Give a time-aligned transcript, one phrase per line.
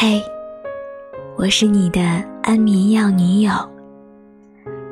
[0.00, 0.22] 嘿，
[1.36, 2.00] 我是你的
[2.40, 3.50] 安眠药女友。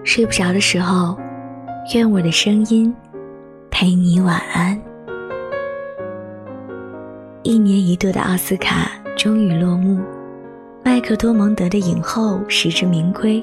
[0.03, 1.17] 睡不着的时候，
[1.95, 2.93] 愿我的声音
[3.71, 4.77] 陪你晚安。
[7.45, 10.03] 一年一度的奥斯卡终于落幕，
[10.85, 13.41] 麦克多蒙德的影后实至名归。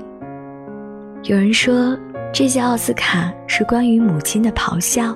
[1.24, 1.98] 有人说，
[2.34, 5.16] 这届奥斯卡是关于母亲的咆哮，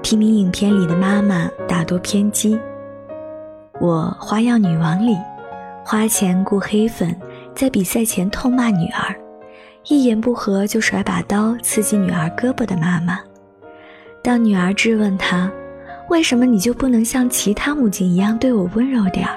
[0.00, 2.58] 提名影片里的妈妈大多偏激。
[3.78, 5.14] 我《花样女王》里。
[5.84, 7.14] 花钱雇黑粉，
[7.54, 9.14] 在比赛前痛骂女儿，
[9.88, 13.18] 一言不合就甩把刀刺进女儿胳膊的妈妈。
[14.22, 15.50] 当女儿质问他
[16.08, 19.36] ：“为什么你就不能像其他母亲一样对我温柔点儿？”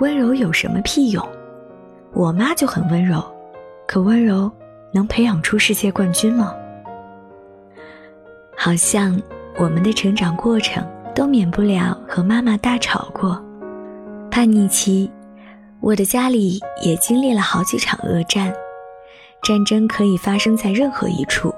[0.00, 1.22] 温柔有什么屁用？
[2.14, 3.22] 我妈就很温柔，
[3.86, 4.50] 可温柔
[4.92, 6.54] 能培养出世界冠军吗？
[8.56, 9.20] 好像
[9.58, 10.82] 我们的成长过程
[11.14, 13.40] 都免不了和妈妈大吵过，
[14.30, 15.10] 叛逆期。
[15.80, 18.52] 我的家里也经历了好几场恶战，
[19.42, 21.54] 战争可以发生在任何一处。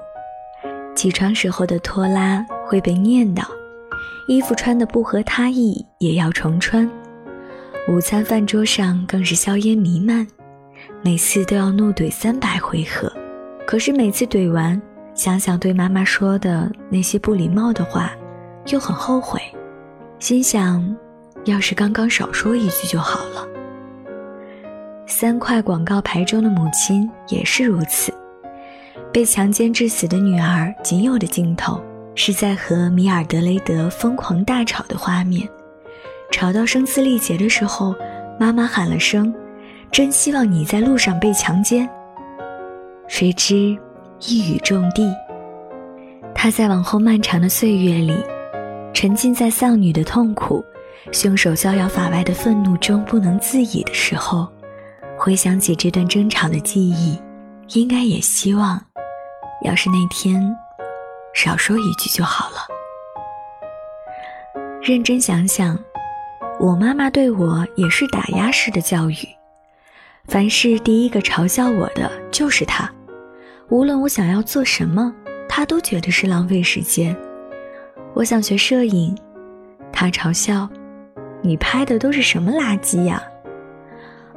[0.95, 3.43] 起床时候的拖拉会被念叨，
[4.27, 6.89] 衣服穿的不合他意也要重穿。
[7.87, 10.25] 午餐饭桌上更是硝烟弥漫，
[11.01, 13.11] 每次都要怒怼三百回合。
[13.65, 14.79] 可是每次怼完，
[15.15, 18.11] 想想对妈妈说的那些不礼貌的话，
[18.67, 19.41] 又很后悔，
[20.19, 20.95] 心想，
[21.45, 23.47] 要是刚刚少说一句就好了。
[25.11, 28.13] 三块广告牌中的母亲也是如此，
[29.11, 31.79] 被强奸致死的女儿仅有的镜头
[32.15, 35.47] 是在和米尔德雷德疯狂大吵的画面，
[36.31, 37.93] 吵到声嘶力竭的时候，
[38.39, 39.31] 妈妈喊了声
[39.91, 41.87] ：“真希望你在路上被强奸。”
[43.05, 43.77] 谁知
[44.21, 45.13] 一语中的，
[46.33, 48.15] 他在往后漫长的岁月里，
[48.93, 50.63] 沉浸在丧女的痛苦、
[51.11, 54.47] 凶手逍遥法外的愤怒中不能自已的时候。
[55.23, 57.15] 回想起这段争吵的记忆，
[57.79, 58.83] 应该也希望，
[59.63, 60.41] 要是那天
[61.35, 62.55] 少说一句就好了。
[64.81, 65.77] 认真想想，
[66.59, 69.15] 我妈妈对我也是打压式的教育，
[70.25, 72.89] 凡是第一个嘲笑我的就是她，
[73.69, 75.13] 无论我想要做什么，
[75.47, 77.15] 她都觉得是浪费时间。
[78.15, 79.15] 我想学摄影，
[79.93, 80.67] 她嘲笑
[81.43, 83.21] ：“你拍的都是什么垃圾呀？”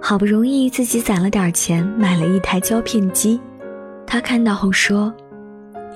[0.06, 3.40] 好不容易自己攒了点钱，买了一台胶片机。
[4.06, 5.10] 他看到后说：“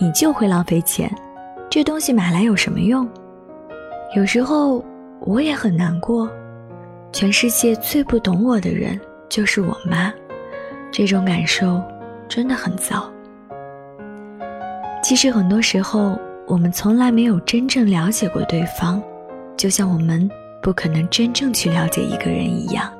[0.00, 1.14] 你就会浪费钱，
[1.69, 3.06] 这东西买来有什么用？”
[4.16, 4.82] 有时候
[5.20, 6.26] 我也很难过，
[7.12, 8.98] 全世界最不懂我的人
[9.28, 10.10] 就是我妈，
[10.90, 11.78] 这种感受
[12.30, 13.12] 真的很糟。
[15.02, 19.02] 其实很多时候，我们从来没有真正了解过对方，
[19.54, 20.26] 就像我们
[20.62, 22.90] 不可能真正去了解一个人一样。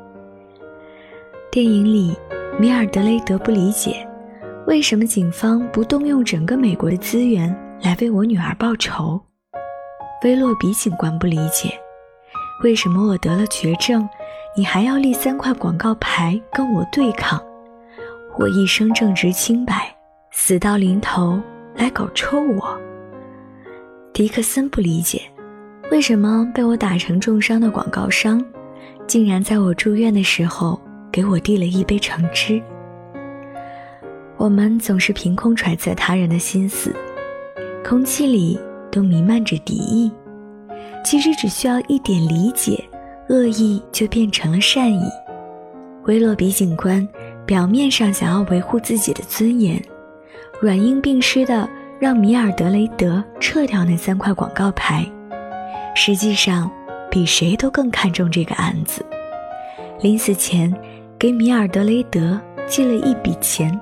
[1.51, 2.15] 电影里，
[2.61, 4.07] 米尔德雷德不理解，
[4.67, 7.49] 为什么警方不动用整个美国的资源
[7.81, 9.19] 来为我女儿报仇。
[10.23, 11.73] 威洛比警官不理解，
[12.63, 14.07] 为什么我得了绝症，
[14.55, 17.43] 你还要立三块广告牌跟我对抗？
[18.39, 19.91] 我一生正直清白，
[20.31, 21.41] 死到临头
[21.75, 22.79] 来搞臭我。
[24.13, 25.23] 迪克森不理解，
[25.91, 28.45] 为什么被我打成重伤的广告商，
[29.07, 30.79] 竟然在我住院的时候。
[31.11, 32.63] 给我递了一杯橙汁。
[34.37, 36.95] 我们总是凭空揣测他人的心思，
[37.85, 38.59] 空气里
[38.91, 40.13] 都弥漫着敌意。
[41.05, 42.83] 其实只需要一点理解，
[43.29, 45.03] 恶意就变成了善意。
[46.05, 47.07] 威洛比警官
[47.45, 49.83] 表面上想要维护自己的尊严，
[50.61, 55.05] 软硬并施的让米尔德雷德撤掉那三块广告牌，
[55.97, 56.71] 实际上
[57.11, 59.05] 比谁都更看重这个案子。
[60.01, 60.73] 临死前。
[61.19, 63.77] 给米尔德雷德寄了一笔钱，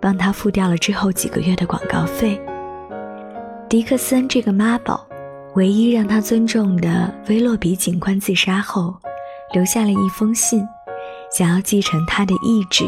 [0.00, 2.40] 帮他付掉了之后几个月的广告费。
[3.68, 5.04] 迪克森这个妈宝，
[5.56, 8.94] 唯一让他尊重的威洛比警官自杀后，
[9.52, 10.64] 留下了一封信，
[11.32, 12.84] 想要继承他的意志，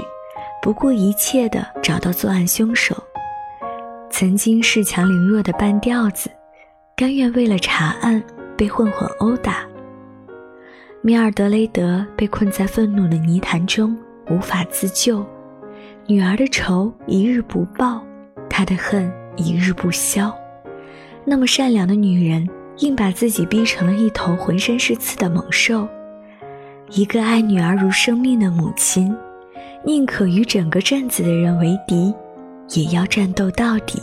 [0.62, 2.94] 不顾一切地找到作案凶手。
[4.08, 6.30] 曾经恃强凌弱的半吊子，
[6.94, 8.22] 甘愿为了查案
[8.56, 9.68] 被混混殴打。
[11.02, 13.96] 米尔德雷德被困在愤怒的泥潭中，
[14.28, 15.24] 无法自救。
[16.06, 18.02] 女儿的仇一日不报，
[18.50, 20.30] 他的恨一日不消。
[21.24, 22.46] 那么善良的女人，
[22.80, 25.88] 硬把自己逼成了一头浑身是刺的猛兽。
[26.90, 29.16] 一个爱女儿如生命的母亲，
[29.82, 32.12] 宁可与整个镇子的人为敌，
[32.74, 34.02] 也要战斗到底。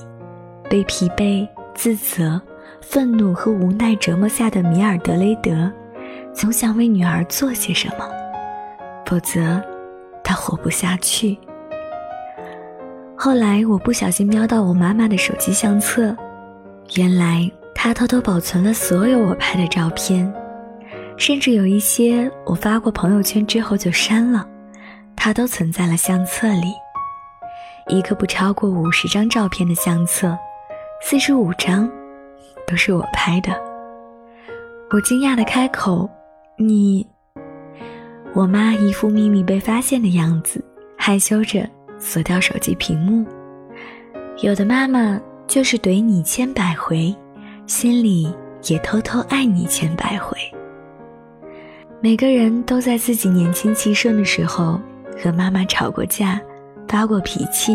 [0.68, 2.42] 被疲惫、自责、
[2.82, 5.72] 愤怒和无奈折磨下的米尔德雷德。
[6.38, 8.08] 总想为女儿做些什么，
[9.08, 9.60] 否则
[10.24, 11.36] 她活不下去。
[13.18, 16.16] 后来我不小心瞄到我妈妈的手机相册，
[16.96, 20.32] 原来她偷偷保存了所有我拍的照片，
[21.18, 24.48] 甚至有一些我发过朋友圈之后就删了，
[25.16, 26.68] 她都存在了相册里。
[27.88, 30.38] 一个不超过五十张照片的相册，
[31.02, 31.90] 四十五张
[32.68, 33.52] 都是我拍的。
[34.92, 36.08] 我惊讶的开口
[36.58, 37.08] ：“你？”
[38.34, 40.64] 我妈一副秘密被发现的样子，
[40.98, 41.68] 害羞着
[41.98, 43.26] 锁掉手机屏幕。
[44.42, 47.16] 有的妈妈就是怼你千百回，
[47.66, 48.32] 心里
[48.68, 50.38] 也偷偷爱你千百回。
[52.02, 54.80] 每个人都在自己年轻气盛的时候
[55.18, 56.40] 和妈妈吵过架。
[56.90, 57.74] 发过脾气，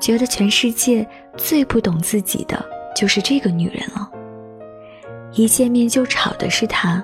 [0.00, 2.60] 觉得全世界最不懂自己的
[2.92, 4.10] 就是这个女人了。
[5.34, 7.00] 一见面就吵的是她，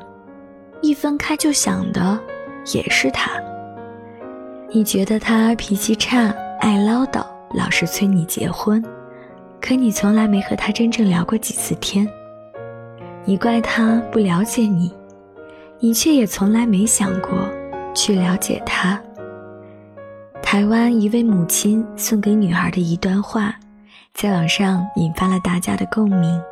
[0.83, 2.19] 一分开就想的
[2.75, 3.31] 也是他。
[4.71, 7.25] 你觉得他脾气差、爱唠叨、
[7.55, 8.83] 老是催你结婚，
[9.61, 12.09] 可你从来没和他真正聊过几次天。
[13.25, 14.93] 你怪他不了解你，
[15.79, 17.49] 你却也从来没想过
[17.95, 19.01] 去了解他。
[20.43, 23.55] 台湾一位母亲送给女儿的一段话，
[24.13, 26.43] 在网上引发了大家的共鸣。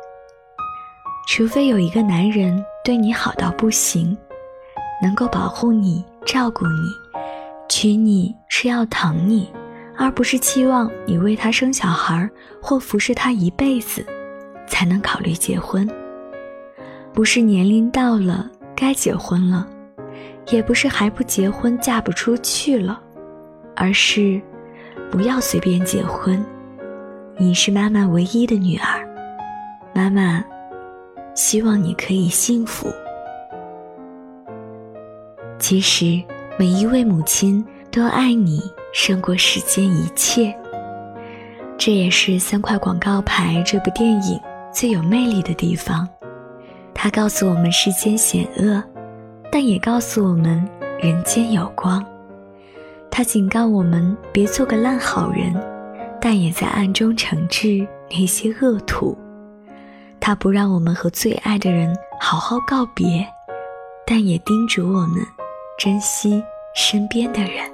[1.27, 4.17] 除非有一个男人对你好到不行，
[5.03, 7.21] 能够保护你、照顾你，
[7.69, 9.47] 娶你是要疼你，
[9.95, 12.27] 而不是期望你为他生小孩
[12.59, 14.03] 或服侍他一辈子，
[14.67, 15.87] 才能考虑结婚。
[17.13, 19.67] 不是年龄到了该结婚了，
[20.49, 22.99] 也不是还不结婚嫁不出去了。
[23.75, 24.41] 而是，
[25.11, 26.43] 不要随便结婚。
[27.37, 29.07] 你是妈妈唯一的女儿，
[29.93, 30.43] 妈妈
[31.33, 32.87] 希望你可以幸福。
[35.57, 36.21] 其实，
[36.57, 38.61] 每一位母亲都爱你
[38.93, 40.53] 胜过世间一切。
[41.77, 44.39] 这也是《三块广告牌》这部电影
[44.71, 46.07] 最有魅力的地方。
[46.93, 48.83] 它告诉我们世间险恶，
[49.51, 50.67] 但也告诉我们
[50.99, 52.05] 人间有光。
[53.09, 55.53] 他警告我们别做个烂好人，
[56.19, 59.17] 但也在暗中惩治那些恶徒。
[60.21, 63.27] 他不让我们和最爱的人好好告别，
[64.05, 65.17] 但也叮嘱我们
[65.77, 66.41] 珍惜
[66.73, 67.69] 身边的人。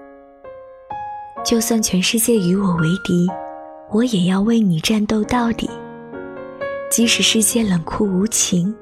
[1.45, 3.27] 就算全世界与我为敌，
[3.91, 5.69] 我也要为你战斗到底。
[6.89, 8.73] 即使世界冷酷无情，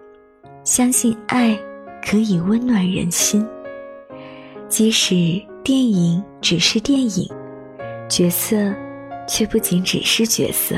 [0.64, 1.60] 相信爱
[2.02, 3.46] 可以温暖人心。
[4.70, 5.44] 即使。
[5.66, 7.28] 电影只是电影，
[8.08, 8.56] 角色
[9.28, 10.76] 却不仅只是角色。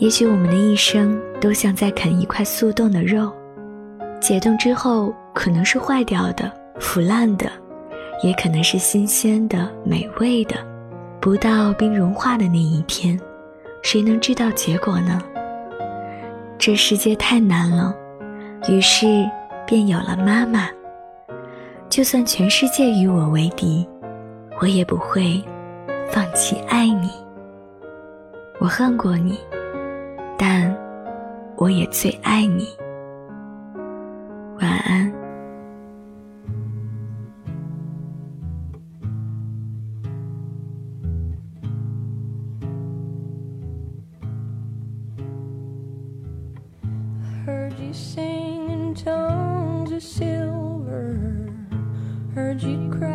[0.00, 3.30] 也许我们的一生都像在啃一块速冻的肉，
[4.18, 7.52] 解冻之后可能是坏掉的、腐烂的，
[8.22, 10.56] 也可能是新鲜的、美味的。
[11.20, 13.20] 不到冰融化的那一天，
[13.82, 15.20] 谁能知道结果呢？
[16.56, 17.94] 这世界太难了，
[18.70, 19.06] 于是
[19.66, 20.70] 便有了妈妈。
[21.90, 23.86] 就算全世界与我为敌，
[24.62, 25.44] 我也不会
[26.10, 27.10] 放弃爱你。
[28.60, 29.38] 我恨过你，
[30.40, 30.74] 但
[31.58, 32.66] 我也最爱你。
[34.58, 35.12] 晚安。
[47.44, 51.50] heard you sing in town to silver
[52.34, 53.09] heard you cry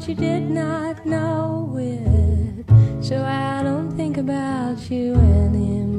[0.00, 3.04] but you did not know it.
[3.04, 5.89] So I don't think about you anymore.